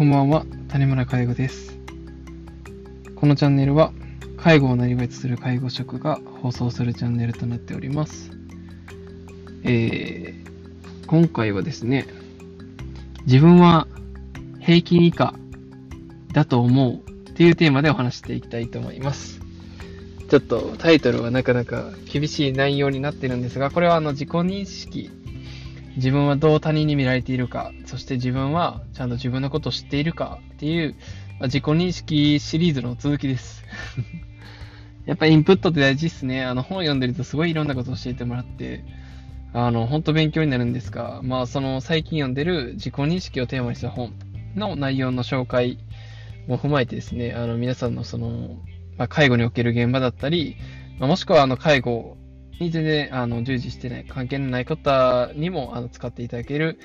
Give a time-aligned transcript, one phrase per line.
[0.00, 1.78] こんばんは、谷村介護です。
[3.16, 3.92] このチャンネルは、
[4.38, 8.30] 介護をなりわいとする介護職が放送するチャンネルとなっております。
[9.62, 12.06] えー、今回はですね、
[13.26, 13.86] 自分は
[14.60, 15.34] 平均以下
[16.32, 19.42] だと思うっていうテーマでお話していきたいと思います。
[20.30, 25.10] ちょっとタイトルはなかなか厳しい内容になってるんですが、これはあの自己認識
[25.96, 30.94] 自分はどう他人に見られているか、そして自分はちゃんと自分のことを知っているかっていう、
[31.38, 33.64] まあ、自己認識シリーズの続きです。
[35.06, 36.44] やっぱインプットって大事ですね。
[36.44, 38.84] あの本を読んでるとすごいいろんなことを教えてもらって、
[39.52, 44.12] あの、本当勉強になるんですが、まあその最近読んでる自己認識をテーマにした本
[44.54, 45.78] の内容の紹介
[46.46, 48.58] も踏まえてですね、あの皆さんのその、
[48.96, 50.56] まあ、介護における現場だったり、
[50.98, 52.16] まあ、もしくはあの介護
[52.60, 56.78] に全然あの従事してない、関係のない方にもあの使っていただける、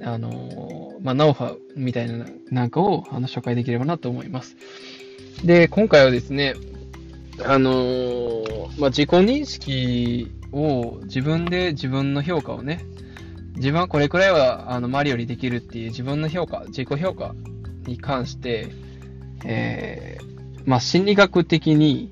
[0.00, 4.56] あの、まあ、ノウハウみたいななんかをあの紹介できればなと思います。
[5.44, 6.54] で、今回はですね、
[7.44, 8.44] あの
[8.78, 12.84] まあ、自己認識を自分で自分の評価をね、
[13.56, 17.34] 自分はこれくらいはあの周りよりできるっていう自分の評価、自己評価
[17.86, 18.68] に関して、
[19.44, 22.10] えー、まあ、心理学的に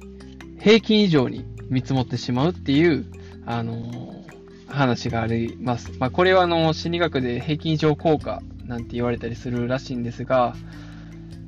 [0.58, 3.06] 平均以上に見積もってしまうっていう、
[3.46, 4.24] あの、
[4.68, 5.92] 話があります。
[5.98, 10.54] まあ、これはあの、心理学で平均上効果なんて言われたりするらしいんですが、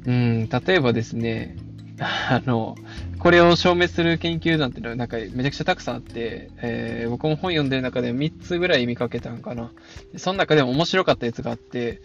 [0.07, 1.57] うん、例えばですね、
[1.99, 2.77] あの、
[3.19, 9.73] これを証明する研究なんていうのはなんかめちゃくちゃたくさんあって、えー、僕も本読んでる中で3つぐらい見かけたんかな。
[10.17, 12.01] その中でも面白かったやつがあって、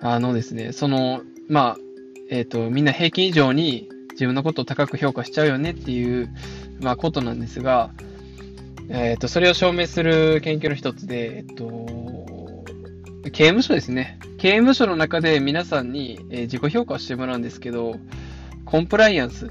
[0.00, 1.76] あのですね、その、まあ、
[2.30, 6.34] えっ、ー、と、みんな平均以上に自分のことを高く評価しちゃうよねっていう、
[6.80, 7.90] まあ、ことなんですが、
[8.88, 11.86] え、ー、と、それを証明する研究の一つで、えっ、と、
[13.30, 14.18] 刑務所ですね。
[14.38, 17.96] 刑務所の中で皆さんに、自己評価をしてもらうんですけど、
[18.66, 19.50] コンプライアンスっ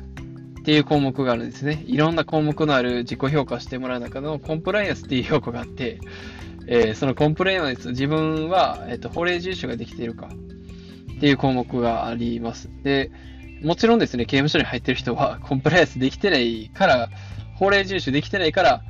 [0.63, 1.83] ていう項目があるんですね。
[1.87, 5.99] いろんな項目のある自己評価してもらう中のコンプライアンスっていう評価があって、
[6.67, 10.29] えー、そのコンプライアンス、自分は、えっ、と、法令遵守ができているか
[11.17, 12.69] っていう項目があります。
[12.83, 13.11] で、
[13.63, 17.09] もちろんですね、刑務所に入ってる人は コンプライアンスできてないから、
[17.55, 18.83] 法令遵守できてないから、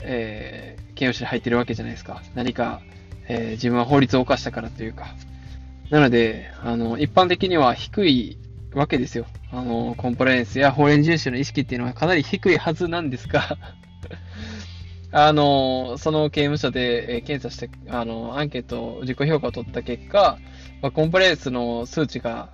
[0.00, 2.22] えー、刑務所に入ってるわけじゃないですか。
[2.34, 2.80] 何か、
[3.26, 5.14] えー、自分は法律を犯したからというか。
[5.90, 8.38] なので、あの、一般的には低い
[8.74, 9.26] わけですよ。
[9.50, 13.56] あの、コンプライアンスや法令遵守の意識っていうのはかなり低いはずなんですが
[15.10, 20.38] あの、その刑務所で、え検査して、あの、アンケート、自己評価を取った結果、
[20.82, 22.50] まあ、コンプライアンスの数値が、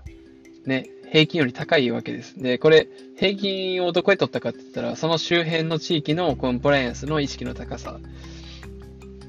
[0.64, 2.40] ね、平均より高いわけです。
[2.40, 7.98] で、これ、平均をどこで取ったかって言ったら、その周辺の地域のコンプライアンスの意識の高さ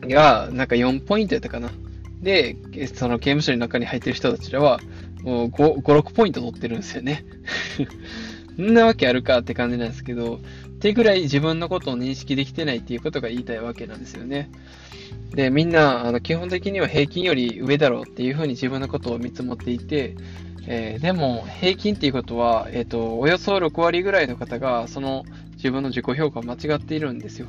[0.01, 1.71] が、なんか4ポイントやったかな。
[2.21, 2.57] で、
[2.93, 4.79] その刑務所の中に入ってる人たちらは、
[5.23, 7.25] もう5、5 6ポイント取ってるんですよね。
[8.55, 10.39] そんなわけあるかって感じなんですけど、
[10.75, 14.49] ってぐらい自分のことを認識できてないっていうことが言いたいわけなんですよね。
[15.33, 20.15] で、みんな、あの、基本的には平均より上だろうっていうふうに自分のことを見積もっていて、
[20.67, 27.47] えー、でも、平均っていうことは、えっ、ー、と、およそ6割ぐらいの方が、その自分の自己評価を間違っているんですよ。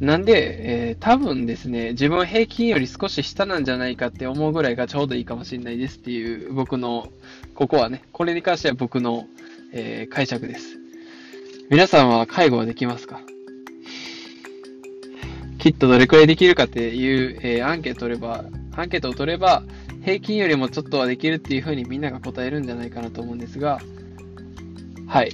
[0.00, 7.08] なんで、えー、多分ですね、自分平均より少し下なんじゃないかって思うぐらいがちょうどいいかもしれないですっていう僕の、
[7.54, 9.26] ここはね、これに関しては僕の、
[9.72, 10.76] えー、解釈です。
[11.70, 13.20] 皆さんは介護はできますか？
[15.58, 18.44] きっとどれくらいできるかっていう、えー、アンケートを取れば、
[18.74, 19.62] アンケートを取れば、
[20.04, 23.80] 平均よりもちょっとはできるっていうふうにみんなが答えるんじゃないかなと思うんですが、
[25.06, 25.32] はい。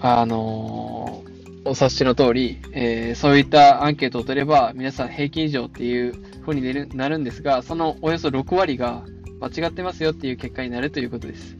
[0.00, 9.04] あのー、お察しの通り、えー、そういったアンケートを取れば、皆さん平均以上っていうふうになるんですが、そのおよそ6割が
[9.40, 11.56] 間違ってますよっていう結果になるということです。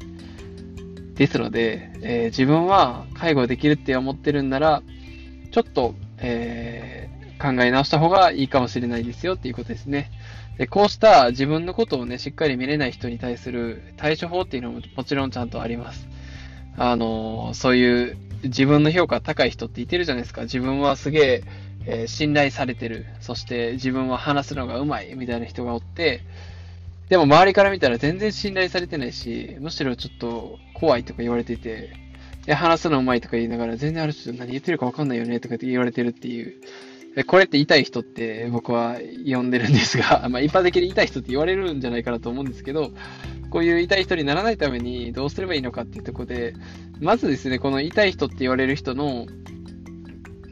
[1.14, 4.82] ですので、えー、自分は介護できるって思ってるんなら、
[5.50, 6.88] ちょっと、えー、
[7.38, 10.11] 考え直した方がいいかもしれないですよっていうことですね。
[10.58, 16.08] で、こうした自分のことをね、しっかり見れない人に対する対処法っていうのももちろんちゃんとあります。
[16.76, 20.43] あの、そういう自分の評価高い人って言ってるじゃないですか。
[20.43, 21.43] 自分はすげえ
[21.90, 23.06] えー、信頼されてる。
[23.20, 26.20] そして自分は話すのがうまいみたいな人がおって、
[27.08, 31.90] でも周りから見たら全然信頼されてないし、むしろちょっと怖いとか言われてて、
[32.44, 36.61] で、話すのうまいとか言いながら全然ある人何言ってるかわかんないよねとかって言われてるっていう、
[37.26, 38.96] これって痛い人って僕は
[39.26, 42.93] 呼んでるんですが、 まあ一般的に痛い人って言われるんじゃないかなと思うんですけど、
[43.50, 46.55] こういう痛い人にならないためにどうすればいいのかっていうとこで、
[47.00, 49.26] まずですね、この痛い人って言われる人の、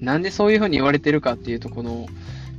[0.00, 2.06] なんでそういうふうに言われてるかっていうとこの、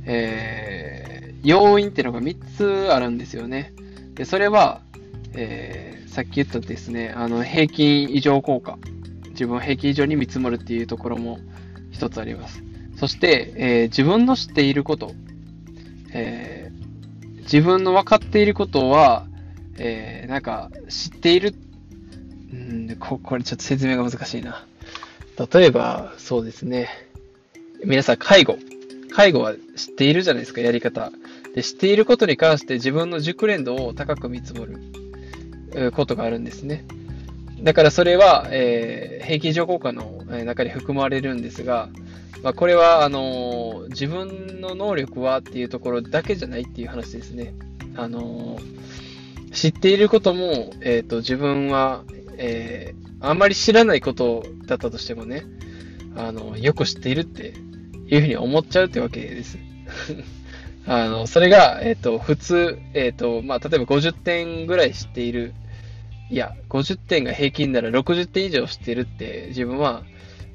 [0.06, 3.72] えー、要因っていうのが3つあるんですよね。
[4.14, 4.82] で、それは、
[5.34, 8.78] えー、さっき言ったですね、あの、平均以上効果。
[9.30, 11.38] 自分を平均以上に見積もるっていうところも
[11.92, 12.67] 一つあります。
[12.98, 15.12] そして、えー、自分の知っていること、
[16.12, 19.26] えー、自分の分かっていることは、
[19.78, 21.54] えー、なんか、知っている、
[22.52, 24.66] うんこ、これちょっと説明が難しいな。
[25.52, 26.88] 例えば、そうですね。
[27.84, 28.58] 皆さん、介護。
[29.12, 31.12] 介護は知っているじゃないですか、やり方。
[31.54, 36.84] で、知っていることに関して自分の熟練度を高く見積もることがあるんですね。
[37.62, 41.88] だからそれは、えー、平均上効果の中に含まれるんですが、
[42.42, 47.54] まあ、これは、あのー、自分の能力はっていうところだけじゃないっていう話ですね。
[47.96, 52.04] あのー、知っていることも、えっ、と、自分は、
[52.36, 55.44] えあんまり知らないことだったとしてもね、
[56.16, 57.54] あの、よく知っているって
[58.06, 59.58] いうふうに思っちゃうってわけです。
[60.86, 65.52] あの、それが、えっ、と、普通、えっ、と、まあ、例えば50点ぐらい知っている。
[66.30, 70.04] いや、50点が平均なら60点以上知ってるって自分は、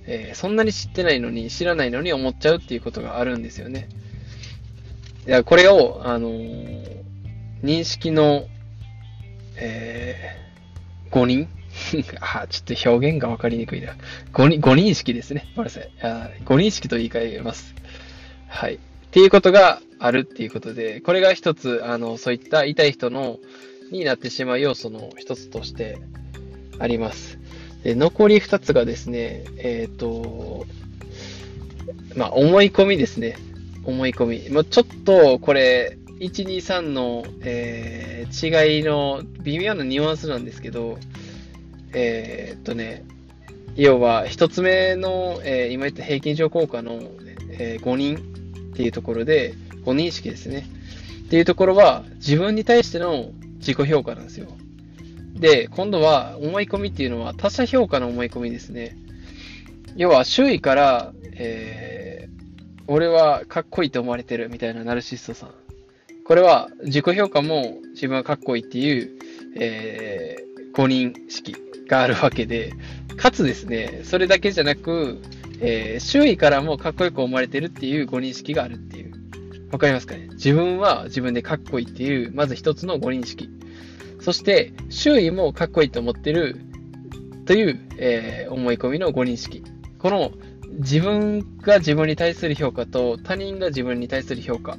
[0.06, 3.90] えー、そんなに知ってないのに、知らないのに思っちゃうっていうことがあるんですよね。
[5.26, 7.04] いや、これを、あのー、
[7.64, 8.46] 認識の、
[9.56, 11.48] えー、5人？
[12.22, 13.96] あ、ちょっと表現がわかりにくいな。
[14.34, 15.48] 5人、5人意識ですね。
[15.56, 15.90] ごめんなさい。
[16.02, 17.74] あ5人意識と言い換えます。
[18.48, 18.76] はい。
[18.76, 18.78] っ
[19.12, 23.40] ていうことがあるっていうことで、これが一つ、あの、そういった痛い人の、
[23.92, 26.00] になってしまう要素の一つとして
[26.80, 27.40] あります。
[27.84, 30.66] で、残り二つがですね、えっ、ー、と、
[32.16, 33.38] まあ、思い込みですね。
[33.86, 34.50] 思い込み。
[34.50, 40.98] まあ、ちょっと、これ、1、2、3の、えー、違いの微妙なニュアンスなんですけど、
[41.94, 43.04] えー、っとね、
[43.76, 47.02] 要は、一つ目の、えー、今言った平均上効果の、
[47.50, 50.66] えー、5人っていうところで、5人意識ですね。
[51.26, 53.32] っていうところは、自分に対しての
[53.66, 54.48] 自己評価なんですよ。
[55.36, 58.96] で、今度は思い込みっていうのは他者評価の思い込みですね。
[59.96, 65.52] 要は周囲から、えー、俺はかっこいいと思われてるみたいなナルシストさん。
[66.26, 69.12] これは自己評価も自分はかっこいいっていう、
[69.58, 71.56] えー、5人式
[71.88, 72.74] があるわけで、
[73.18, 75.22] かつですね、それだけじゃなく、
[75.60, 79.23] えー、周囲からもかっこよく思われてるっていうご認識があるっていう。
[79.74, 80.28] わかりますかね？
[80.34, 83.50] 自分は自分でかっこいいっていう、まず一つのご認識。
[84.22, 86.62] そして、周囲もかっこいいと思ってる
[87.48, 89.64] という、えー、思い込みのご認識。
[89.98, 90.32] この
[90.74, 94.78] 自分が自分に対する評価と他人が自分に対する評価、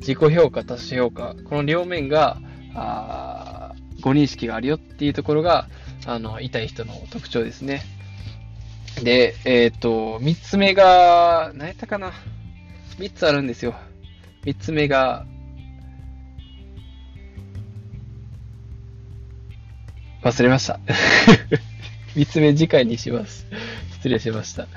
[0.00, 2.38] 自己評価、他者評価、この両面が、
[2.74, 5.68] あご認識があるよっていうところが、
[6.04, 7.80] あの、痛い人の特徴ですね。
[9.02, 12.12] で、えっ、ー、と、三つ目が、何やったかな？
[12.98, 13.74] 三つあるんですよ。
[14.44, 15.26] 三つ目が、
[20.22, 20.80] 忘れました。
[22.16, 23.46] 三つ目次回にします。
[23.92, 24.68] 失礼しました。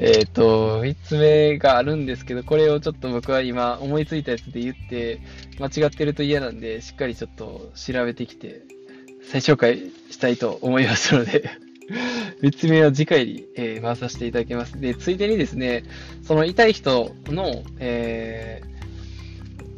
[0.00, 5.20] えっ、ー、と、三つ目があるんですけど、これをちょっと僕は今思いついたやつで言って、
[5.60, 8.62] 間違ってると嫌なんで、しっかりちょっと調べてきて、
[9.24, 9.78] 再紹介
[10.10, 11.48] したいと思いますので
[12.42, 14.80] 3つ目は次回に、えー、回させていただきます。
[14.80, 15.84] で、ついでにですね、
[16.22, 18.71] その痛い人の、えー、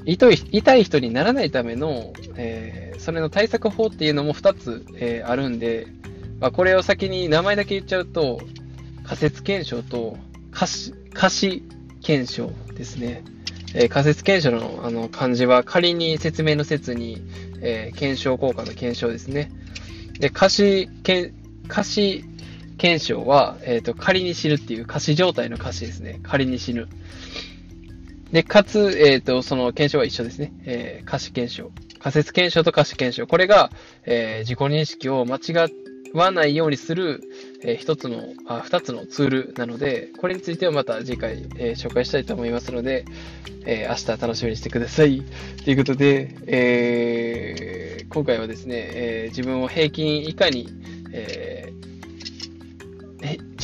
[0.04, 5.86] 痛い痛い人にならないための、えー、それの対策法っていうのも2つ、えー、あるんで、
[6.40, 8.40] まあ、これを先に名前だけ言っちゃうと、
[9.04, 10.16] 仮説検証と
[10.50, 11.62] 可視、可視
[12.02, 13.22] 検証ですね。
[13.74, 17.18] えー、仮説検証のあの漢字は仮に説明の説に、
[17.60, 19.50] えー、検証効果の検証ですね。
[20.18, 20.88] で、可視、
[21.68, 22.24] 可視
[22.78, 26.20] 検証は、え、ー、と、仮に死ぬっていう可視状態の可視ですね。
[26.22, 26.88] 仮に死ぬ。
[28.34, 30.52] で、かつ、えっ、ー、と、その検証は一緒ですね。
[30.64, 31.70] えー、可視検証。
[32.00, 33.28] 仮説検証と可視検証。
[33.28, 33.70] これが、
[34.06, 35.70] えー、自己認識を間違
[36.12, 37.22] わないようにする、
[37.62, 43.04] えー、一つの、あ、二つのツールなので、これについてはまた次回、えー、紹介したいと思いますので、
[43.66, 45.22] え、明日楽しみにしてください。
[45.64, 50.68] ということで、え、今回はですね、え、自分を平均以下に、
[51.12, 51.72] え、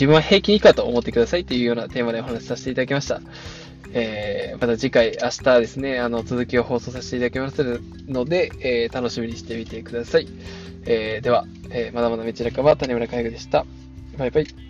[0.00, 3.20] 自分は平均以下と思ってくださいというようなテーマでお話しさせていただきました。
[3.92, 10.28] えー、また次回、明日ですね、あの、続きを放送させていただきますので、えー、楽しみにしてみてください。
[10.87, 13.66] えー、では、えー、まだまだ道半ば、谷村海部でした。
[14.16, 14.69] バイバイ。